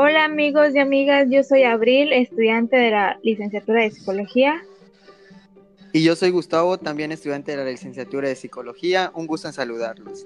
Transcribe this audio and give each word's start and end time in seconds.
Hola 0.00 0.26
amigos 0.26 0.76
y 0.76 0.78
amigas, 0.78 1.26
yo 1.28 1.42
soy 1.42 1.64
Abril, 1.64 2.12
estudiante 2.12 2.76
de 2.76 2.92
la 2.92 3.18
licenciatura 3.24 3.82
de 3.82 3.90
Psicología. 3.90 4.62
Y 5.92 6.04
yo 6.04 6.14
soy 6.14 6.30
Gustavo, 6.30 6.78
también 6.78 7.10
estudiante 7.10 7.50
de 7.50 7.56
la 7.56 7.64
licenciatura 7.64 8.28
de 8.28 8.36
Psicología. 8.36 9.10
Un 9.16 9.26
gusto 9.26 9.48
en 9.48 9.54
saludarlos. 9.54 10.24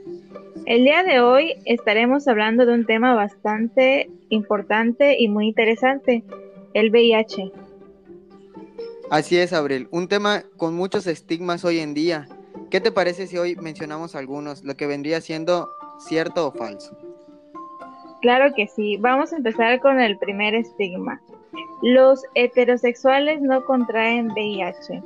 El 0.67 0.85
día 0.85 1.03
de 1.05 1.21
hoy 1.21 1.55
estaremos 1.65 2.29
hablando 2.29 2.67
de 2.67 2.75
un 2.75 2.85
tema 2.85 3.15
bastante 3.15 4.11
importante 4.29 5.17
y 5.19 5.29
muy 5.29 5.47
interesante, 5.47 6.23
el 6.75 6.91
VIH. 6.91 7.51
Así 9.09 9.39
es, 9.39 9.55
Abril, 9.55 9.89
un 9.91 10.07
tema 10.07 10.43
con 10.59 10.75
muchos 10.75 11.07
estigmas 11.07 11.65
hoy 11.65 11.79
en 11.79 11.95
día. 11.95 12.29
¿Qué 12.71 12.83
te 12.83 12.93
parece 12.93 13.27
si 13.27 13.39
hoy 13.39 13.57
mencionamos 13.57 14.17
algunos, 14.17 14.65
lo 14.65 14.77
que 14.77 14.87
vendría 14.87 15.23
siendo 15.23 15.71
cierto 15.99 16.49
o 16.49 16.53
falso? 16.53 16.95
Claro 18.23 18.55
que 18.55 18.69
sí. 18.69 18.97
Vamos 18.99 19.33
a 19.33 19.37
empezar 19.37 19.81
con 19.81 20.01
el 20.01 20.17
primer 20.17 20.55
estigma. 20.55 21.21
Los 21.83 22.25
heterosexuales 22.35 23.43
no 23.43 23.65
contraen 23.65 24.31
VIH. 24.31 25.03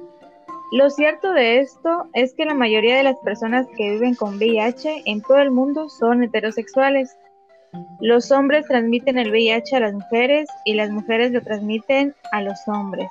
Lo 0.72 0.90
cierto 0.90 1.32
de 1.32 1.60
esto 1.60 2.08
es 2.12 2.34
que 2.34 2.44
la 2.44 2.54
mayoría 2.54 2.96
de 2.96 3.02
las 3.02 3.18
personas 3.20 3.66
que 3.76 3.92
viven 3.92 4.14
con 4.14 4.36
VIH 4.36 5.04
en 5.06 5.22
todo 5.22 5.38
el 5.38 5.50
mundo 5.50 5.88
son 5.88 6.22
heterosexuales. 6.22 7.16
Los 8.00 8.30
hombres 8.30 8.66
transmiten 8.66 9.16
el 9.16 9.30
VIH 9.30 9.76
a 9.76 9.80
las 9.80 9.94
mujeres 9.94 10.46
y 10.66 10.74
las 10.74 10.90
mujeres 10.90 11.32
lo 11.32 11.40
transmiten 11.40 12.14
a 12.32 12.42
los 12.42 12.58
hombres. 12.66 13.10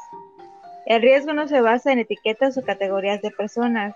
El 0.85 1.01
riesgo 1.01 1.33
no 1.33 1.47
se 1.47 1.61
basa 1.61 1.91
en 1.91 1.99
etiquetas 1.99 2.59
o 2.59 2.63
categorías 2.63 3.23
de 3.23 3.31
personas. 3.31 3.95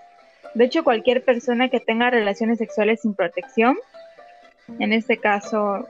De 0.54 0.64
hecho, 0.64 0.82
cualquier 0.82 1.24
persona 1.24 1.68
que 1.68 1.78
tenga 1.78 2.10
relaciones 2.10 2.58
sexuales 2.58 3.02
sin 3.02 3.14
protección, 3.14 3.76
en 4.80 4.92
este 4.92 5.16
caso 5.18 5.86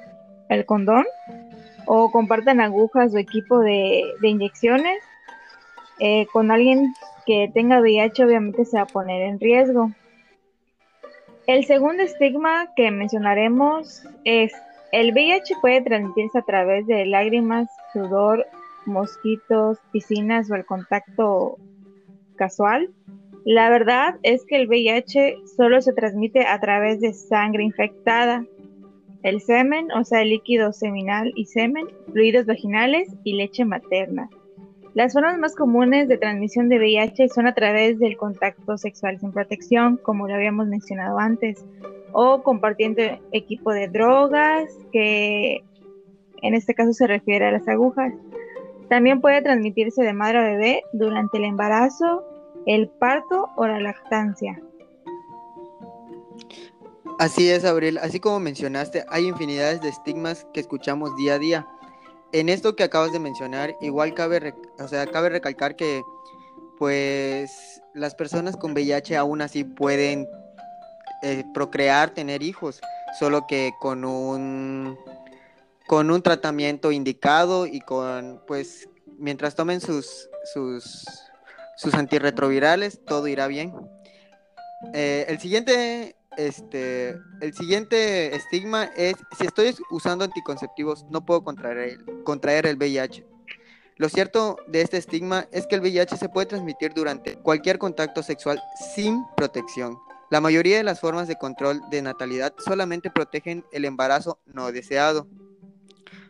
el 0.51 0.67
condón 0.67 1.07
o 1.87 2.11
compartan 2.11 2.61
agujas 2.61 3.15
o 3.15 3.19
equipo 3.19 3.61
de, 3.61 4.03
inyecciones 4.23 5.03
eh, 5.99 6.27
con 6.33 6.51
alguien 6.51 6.93
que 7.25 7.51
tenga 7.55 7.81
VIH 7.81 8.25
obviamente 8.25 8.65
se 8.65 8.77
va 8.77 8.83
a 8.83 8.87
poner 8.87 9.23
en 9.23 9.41
riesgo. 9.41 9.93
El 11.47 11.65
segundo 11.65 12.03
estigma 12.03 12.73
que 12.77 12.91
mencionaremos 12.91 14.05
es 14.25 14.53
el 14.93 15.13
VIH 15.13 15.55
puede 15.61 15.83
transmitirse 15.83 16.39
a 16.39 16.43
través 16.43 16.87
de 16.87 17.07
lágrimas, 17.07 17.69
sudor, 17.93 18.47
mosquitos, 18.87 19.79
piscinas 19.93 20.51
o 20.51 20.57
el 20.57 20.67
contacto 20.67 21.59
casual. 22.37 22.91
La 23.45 23.71
verdad 23.71 24.17
es 24.23 24.45
que 24.47 24.57
el 24.57 24.69
VIH 24.69 25.37
solo 25.57 25.81
se 25.81 25.93
transmite 25.93 26.47
a 26.47 26.59
través 26.61 27.01
de 27.01 27.13
sangre 27.13 27.63
infectada, 27.63 28.45
el 29.23 29.41
semen, 29.41 29.93
o 29.93 30.05
sea, 30.05 30.23
el 30.23 30.31
líquido 30.31 30.73
seminal 30.73 31.33
y 31.35 31.47
semen, 31.47 31.87
fluidos 32.13 32.47
vaginales 32.47 33.09
y 33.25 33.35
leche 33.35 33.65
materna. 33.65 34.29
Las 34.95 35.13
formas 35.13 35.39
más 35.39 35.55
comunes 35.55 36.09
de 36.09 36.19
transmisión 36.19 36.69
de 36.69 36.79
VIH 36.79 37.29
son 37.29 37.47
a 37.47 37.55
través 37.55 37.99
del 37.99 38.17
contacto 38.17 38.77
sexual 38.77 39.21
sin 39.21 39.33
protección, 39.33 39.99
como 39.99 40.27
lo 40.27 40.35
habíamos 40.35 40.67
mencionado 40.67 41.19
antes, 41.19 41.65
o 42.13 42.43
compartiendo 42.43 43.03
equipo 43.31 43.73
de 43.73 43.89
drogas, 43.89 44.69
que 44.91 45.63
en 46.43 46.55
este 46.55 46.75
caso 46.75 46.93
se 46.93 47.07
refiere 47.07 47.47
a 47.47 47.53
las 47.53 47.69
agujas. 47.69 48.13
También 48.89 49.21
puede 49.21 49.43
transmitirse 49.43 50.03
de 50.03 50.13
madre 50.13 50.39
a 50.39 50.43
bebé 50.43 50.83
durante 50.93 51.39
el 51.39 51.45
embarazo, 51.45 52.25
el 52.67 52.89
parto 52.89 53.49
o 53.57 53.67
la 53.69 53.79
lactancia. 53.79 54.61
Así 57.21 57.51
es, 57.51 57.67
Abril. 57.67 57.99
Así 57.99 58.19
como 58.19 58.41
mencionaste, 58.41 59.05
hay 59.11 59.27
infinidades 59.27 59.83
de 59.83 59.91
estigmas 59.91 60.47
que 60.55 60.61
escuchamos 60.61 61.15
día 61.17 61.35
a 61.35 61.39
día. 61.39 61.67
En 62.33 62.49
esto 62.49 62.75
que 62.75 62.83
acabas 62.83 63.13
de 63.13 63.19
mencionar, 63.19 63.77
igual 63.83 64.15
cabe, 64.15 64.55
o 64.79 64.89
sea, 64.89 65.07
cabe 65.07 65.29
recalcar 65.29 65.77
que 65.77 66.01
pues 66.79 67.83
las 67.93 68.15
personas 68.15 68.57
con 68.57 68.73
VIH 68.73 69.19
aún 69.19 69.43
así 69.43 69.65
pueden 69.65 70.27
eh, 71.23 71.45
procrear, 71.53 72.09
tener 72.09 72.43
hijos, 72.43 72.81
solo 73.19 73.47
que 73.47 73.73
con 73.81 74.07
un 74.07 74.99
con 75.87 76.11
un 76.11 76.23
tratamiento 76.23 76.91
indicado 76.91 77.67
y 77.67 77.81
con 77.81 78.41
pues 78.47 78.89
mientras 79.19 79.55
tomen 79.55 79.83
sus 79.83 80.31
sus 80.55 81.05
sus 81.77 81.93
antirretrovirales 81.93 83.05
todo 83.05 83.29
irá 83.29 83.47
bien. 83.47 83.75
Eh, 84.95 85.27
el 85.29 85.39
siguiente 85.39 86.17
este, 86.37 87.19
el 87.41 87.55
siguiente 87.55 88.35
estigma 88.35 88.85
es, 88.97 89.17
si 89.39 89.47
estoy 89.47 89.75
usando 89.91 90.25
anticonceptivos, 90.25 91.05
no 91.11 91.25
puedo 91.25 91.43
contraer 91.43 91.79
el, 91.79 92.23
contraer 92.25 92.67
el 92.67 92.77
VIH. 92.77 93.27
Lo 93.97 94.09
cierto 94.09 94.57
de 94.67 94.81
este 94.81 94.97
estigma 94.97 95.47
es 95.53 95.67
que 95.67 95.75
el 95.75 95.83
VIH 95.83 96.17
se 96.17 96.29
puede 96.29 96.47
transmitir 96.47 96.95
durante 96.95 97.37
cualquier 97.37 97.79
contacto 97.79 98.23
sexual 98.23 98.63
sin 98.95 99.25
protección. 99.37 99.99
La 100.31 100.41
mayoría 100.41 100.79
de 100.79 100.85
las 100.85 101.01
formas 101.01 101.29
de 101.29 101.37
control 101.37 101.83
de 101.91 102.03
natalidad 102.03 102.55
solamente 102.65 103.11
protegen 103.11 103.65
el 103.73 103.85
embarazo 103.85 104.39
no 104.47 104.73
deseado, 104.73 105.27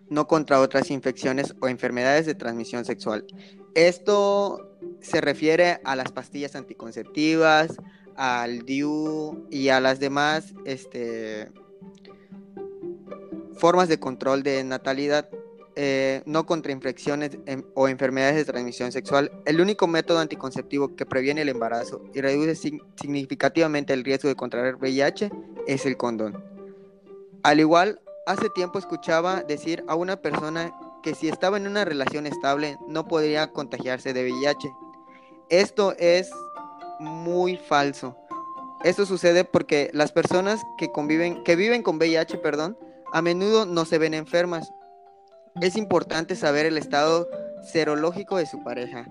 no 0.08 0.26
contra 0.26 0.60
otras 0.60 0.90
infecciones 0.90 1.54
o 1.60 1.68
enfermedades 1.68 2.26
de 2.26 2.34
transmisión 2.34 2.84
sexual. 2.84 3.24
Esto 3.74 4.76
se 5.00 5.20
refiere 5.20 5.80
a 5.84 5.94
las 5.96 6.10
pastillas 6.10 6.56
anticonceptivas, 6.56 7.76
al 8.20 8.66
DIU 8.66 9.46
y 9.48 9.70
a 9.70 9.80
las 9.80 9.98
demás 9.98 10.52
este, 10.66 11.50
formas 13.56 13.88
de 13.88 13.98
control 13.98 14.42
de 14.42 14.62
natalidad, 14.62 15.30
eh, 15.74 16.20
no 16.26 16.44
contra 16.44 16.70
infecciones 16.70 17.38
em, 17.46 17.62
o 17.72 17.88
enfermedades 17.88 18.36
de 18.36 18.44
transmisión 18.44 18.92
sexual. 18.92 19.32
El 19.46 19.58
único 19.62 19.86
método 19.86 20.18
anticonceptivo 20.18 20.94
que 20.96 21.06
previene 21.06 21.40
el 21.40 21.48
embarazo 21.48 22.04
y 22.12 22.20
reduce 22.20 22.54
significativamente 23.00 23.94
el 23.94 24.04
riesgo 24.04 24.28
de 24.28 24.36
contraer 24.36 24.76
VIH 24.76 25.30
es 25.66 25.86
el 25.86 25.96
condón. 25.96 26.44
Al 27.42 27.58
igual, 27.58 28.02
hace 28.26 28.50
tiempo 28.50 28.78
escuchaba 28.78 29.44
decir 29.44 29.82
a 29.88 29.94
una 29.94 30.20
persona 30.20 30.74
que 31.02 31.14
si 31.14 31.30
estaba 31.30 31.56
en 31.56 31.66
una 31.66 31.86
relación 31.86 32.26
estable 32.26 32.76
no 32.86 33.08
podría 33.08 33.50
contagiarse 33.50 34.12
de 34.12 34.24
VIH. 34.24 34.70
Esto 35.48 35.94
es 35.98 36.30
muy 37.00 37.56
falso. 37.56 38.16
Esto 38.84 39.06
sucede 39.06 39.44
porque 39.44 39.90
las 39.92 40.12
personas 40.12 40.62
que 40.78 40.92
conviven, 40.92 41.42
que 41.42 41.56
viven 41.56 41.82
con 41.82 41.96
VIH, 41.96 42.38
perdón, 42.38 42.78
a 43.12 43.22
menudo 43.22 43.66
no 43.66 43.84
se 43.84 43.98
ven 43.98 44.14
enfermas. 44.14 44.70
Es 45.60 45.76
importante 45.76 46.36
saber 46.36 46.66
el 46.66 46.78
estado 46.78 47.28
serológico 47.62 48.36
de 48.36 48.46
su 48.46 48.62
pareja 48.62 49.06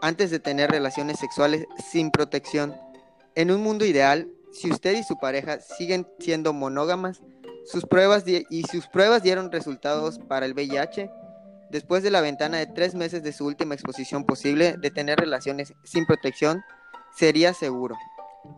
antes 0.00 0.30
de 0.30 0.38
tener 0.38 0.70
relaciones 0.70 1.18
sexuales 1.18 1.66
sin 1.90 2.10
protección. 2.10 2.76
En 3.34 3.50
un 3.50 3.62
mundo 3.62 3.84
ideal, 3.84 4.28
si 4.52 4.70
usted 4.70 4.96
y 4.96 5.02
su 5.02 5.18
pareja 5.18 5.60
siguen 5.60 6.06
siendo 6.18 6.52
monógamas, 6.52 7.20
sus 7.64 7.84
pruebas 7.84 8.24
y 8.26 8.62
sus 8.64 8.86
pruebas 8.86 9.22
dieron 9.22 9.52
resultados 9.52 10.18
para 10.18 10.46
el 10.46 10.54
VIH, 10.54 11.10
después 11.70 12.02
de 12.02 12.10
la 12.10 12.20
ventana 12.20 12.58
de 12.58 12.66
tres 12.66 12.94
meses 12.94 13.22
de 13.22 13.32
su 13.32 13.46
última 13.46 13.74
exposición 13.74 14.24
posible 14.24 14.76
de 14.78 14.90
tener 14.90 15.18
relaciones 15.18 15.74
sin 15.84 16.06
protección, 16.06 16.62
sería 17.18 17.52
seguro. 17.52 17.96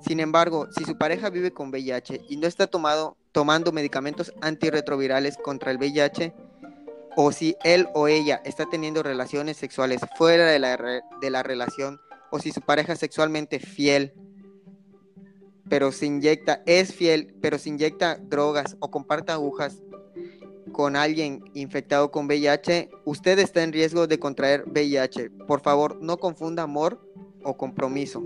Sin 0.06 0.20
embargo, 0.20 0.68
si 0.76 0.84
su 0.84 0.96
pareja 0.96 1.30
vive 1.30 1.50
con 1.50 1.70
VIH 1.70 2.22
y 2.28 2.36
no 2.36 2.46
está 2.46 2.66
tomando 2.66 3.72
medicamentos 3.72 4.32
antirretrovirales 4.40 5.36
contra 5.38 5.70
el 5.70 5.78
VIH, 5.78 6.34
o 7.16 7.32
si 7.32 7.56
él 7.64 7.88
o 7.94 8.06
ella 8.06 8.40
está 8.44 8.66
teniendo 8.66 9.02
relaciones 9.02 9.56
sexuales 9.56 10.00
fuera 10.16 10.46
de 10.46 10.58
la, 10.58 11.42
relación, 11.42 12.00
o 12.30 12.38
si 12.38 12.52
su 12.52 12.60
pareja 12.60 12.94
sexualmente 12.94 13.58
fiel, 13.58 14.12
pero 15.68 15.90
se 15.90 16.06
inyecta, 16.06 16.62
es 16.66 16.94
fiel, 16.94 17.34
pero 17.40 17.58
se 17.58 17.70
inyecta 17.70 18.16
drogas 18.16 18.76
o 18.80 18.90
comparte 18.90 19.32
agujas 19.32 19.82
con 20.72 20.94
alguien 20.94 21.42
infectado 21.54 22.10
con 22.10 22.26
VIH, 22.26 22.90
usted 23.04 23.38
está 23.38 23.62
en 23.62 23.72
riesgo 23.72 24.06
de 24.06 24.18
contraer 24.18 24.64
VIH. 24.66 25.30
Por 25.48 25.60
favor, 25.60 25.98
no 26.00 26.18
confunda 26.18 26.62
amor 26.62 27.10
o 27.42 27.56
compromiso 27.56 28.22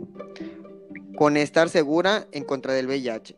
con 1.16 1.37
estar 1.37 1.69
segura 1.69 2.26
en 2.32 2.44
contra 2.44 2.72
del 2.72 2.87
VIH. 2.87 3.37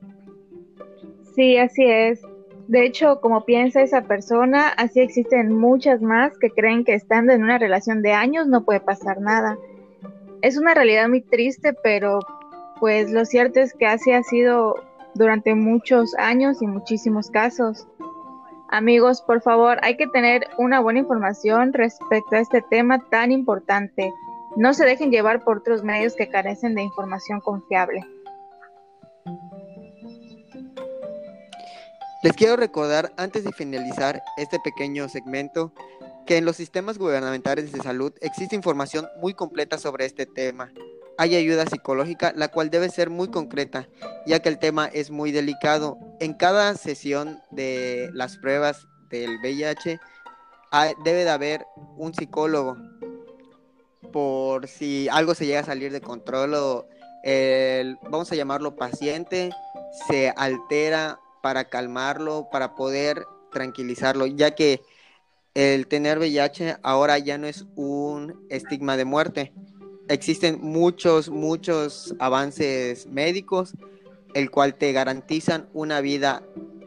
Sí, 1.34 1.58
así 1.58 1.84
es. 1.84 2.22
De 2.68 2.84
hecho, 2.84 3.20
como 3.20 3.44
piensa 3.44 3.82
esa 3.82 4.02
persona, 4.02 4.68
así 4.68 5.00
existen 5.00 5.52
muchas 5.54 6.02
más 6.02 6.36
que 6.38 6.50
creen 6.50 6.84
que 6.84 6.94
estando 6.94 7.32
en 7.32 7.44
una 7.44 7.58
relación 7.58 8.02
de 8.02 8.12
años 8.12 8.48
no 8.48 8.64
puede 8.64 8.80
pasar 8.80 9.20
nada. 9.20 9.56
Es 10.42 10.56
una 10.56 10.74
realidad 10.74 11.08
muy 11.08 11.20
triste, 11.20 11.74
pero 11.74 12.18
pues 12.80 13.10
lo 13.12 13.24
cierto 13.24 13.60
es 13.60 13.72
que 13.72 13.86
así 13.86 14.12
ha 14.12 14.22
sido 14.22 14.74
durante 15.14 15.54
muchos 15.54 16.14
años 16.18 16.60
y 16.60 16.66
muchísimos 16.66 17.30
casos. 17.30 17.86
Amigos, 18.68 19.22
por 19.22 19.40
favor, 19.42 19.78
hay 19.82 19.96
que 19.96 20.08
tener 20.08 20.48
una 20.58 20.80
buena 20.80 20.98
información 20.98 21.72
respecto 21.72 22.34
a 22.34 22.40
este 22.40 22.62
tema 22.62 22.98
tan 23.10 23.30
importante. 23.30 24.12
No 24.56 24.72
se 24.72 24.86
dejen 24.86 25.10
llevar 25.10 25.44
por 25.44 25.58
otros 25.58 25.82
medios 25.84 26.14
que 26.14 26.30
carecen 26.30 26.74
de 26.74 26.82
información 26.82 27.40
confiable. 27.40 28.00
Les 32.22 32.32
quiero 32.32 32.56
recordar, 32.56 33.12
antes 33.18 33.44
de 33.44 33.52
finalizar 33.52 34.22
este 34.38 34.58
pequeño 34.58 35.08
segmento, 35.10 35.72
que 36.24 36.38
en 36.38 36.46
los 36.46 36.56
sistemas 36.56 36.96
gubernamentales 36.96 37.70
de 37.70 37.80
salud 37.80 38.14
existe 38.22 38.56
información 38.56 39.06
muy 39.20 39.34
completa 39.34 39.76
sobre 39.76 40.06
este 40.06 40.24
tema. 40.24 40.72
Hay 41.18 41.36
ayuda 41.36 41.66
psicológica, 41.66 42.32
la 42.34 42.48
cual 42.48 42.70
debe 42.70 42.88
ser 42.88 43.10
muy 43.10 43.28
concreta, 43.28 43.88
ya 44.26 44.40
que 44.40 44.48
el 44.48 44.58
tema 44.58 44.86
es 44.86 45.10
muy 45.10 45.32
delicado. 45.32 45.98
En 46.18 46.32
cada 46.32 46.74
sesión 46.74 47.40
de 47.50 48.08
las 48.14 48.38
pruebas 48.38 48.88
del 49.10 49.38
VIH 49.38 50.00
debe 51.04 51.24
de 51.24 51.30
haber 51.30 51.66
un 51.96 52.12
psicólogo 52.14 52.76
por 54.16 54.66
si 54.66 55.10
algo 55.10 55.34
se 55.34 55.44
llega 55.44 55.60
a 55.60 55.64
salir 55.64 55.92
de 55.92 56.00
control 56.00 56.54
o 56.54 56.88
el, 57.22 57.98
vamos 58.04 58.32
a 58.32 58.34
llamarlo 58.34 58.74
paciente, 58.74 59.50
se 60.08 60.32
altera 60.34 61.20
para 61.42 61.68
calmarlo, 61.68 62.48
para 62.50 62.74
poder 62.74 63.26
tranquilizarlo, 63.52 64.24
ya 64.24 64.54
que 64.54 64.80
el 65.52 65.86
tener 65.86 66.18
VIH 66.18 66.78
ahora 66.82 67.18
ya 67.18 67.36
no 67.36 67.46
es 67.46 67.66
un 67.74 68.46
estigma 68.48 68.96
de 68.96 69.04
muerte. 69.04 69.52
Existen 70.08 70.60
muchos, 70.62 71.28
muchos 71.28 72.14
avances 72.18 73.06
médicos, 73.08 73.74
el 74.32 74.50
cual 74.50 74.76
te 74.76 74.92
garantizan 74.92 75.68
una 75.74 76.00
vida 76.00 76.42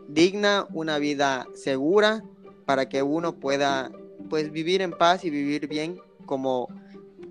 digna, 0.08 0.66
una 0.74 0.98
vida 0.98 1.46
segura, 1.54 2.24
para 2.66 2.90
que 2.90 3.04
uno 3.04 3.36
pueda 3.40 3.92
pues 4.32 4.52
vivir 4.52 4.82
en 4.82 4.90
paz 4.90 5.24
y 5.26 5.30
vivir 5.30 5.68
bien 5.68 6.00
como 6.26 6.70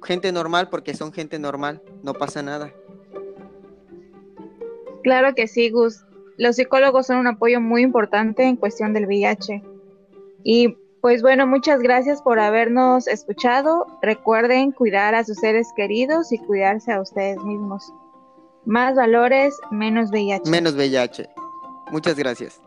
gente 0.03 0.33
normal, 0.33 0.69
porque 0.69 0.95
son 0.95 1.13
gente 1.13 1.39
normal, 1.39 1.83
no 2.03 2.15
pasa 2.15 2.43
nada. 2.43 2.73
Claro 5.03 5.35
que 5.35 5.47
sí, 5.47 5.71
Gus 5.71 6.05
los 6.39 6.57
psicólogos 6.57 7.07
son 7.07 7.19
un 7.19 7.27
apoyo 7.27 7.61
muy 7.61 7.83
importante 7.83 8.45
en 8.45 8.57
cuestión 8.57 8.95
del 8.95 9.07
VIH. 9.07 9.63
Y 10.45 10.79
pues 11.01 11.21
bueno, 11.21 11.47
muchas 11.47 11.81
gracias 11.81 12.23
por 12.23 12.39
habernos 12.39 13.09
escuchado. 13.09 13.87
Recuerden 14.03 14.71
cuidar 14.73 15.15
a 15.15 15.25
sus 15.25 15.37
seres 15.37 15.69
queridos 15.77 16.33
y 16.33 16.39
cuidarse 16.39 16.93
a 16.93 17.01
ustedes 17.01 17.39
mismos. 17.43 17.93
Más 18.65 18.95
valores, 18.95 19.59
menos 19.71 20.11
VIH. 20.11 20.49
Menos 20.49 20.75
VIH. 20.75 21.29
Muchas 21.91 22.17
gracias. 22.17 22.61